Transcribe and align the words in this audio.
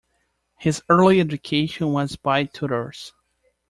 His 0.57 0.81
early 0.89 1.19
education 1.19 1.93
was 1.93 2.15
by 2.15 2.45
tutors. 2.45 3.13